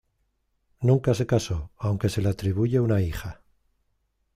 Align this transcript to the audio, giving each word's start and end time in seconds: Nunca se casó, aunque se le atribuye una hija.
Nunca 0.79 1.13
se 1.13 1.27
casó, 1.27 1.69
aunque 1.77 2.09
se 2.09 2.23
le 2.23 2.29
atribuye 2.29 2.79
una 2.79 3.01
hija. 3.03 3.43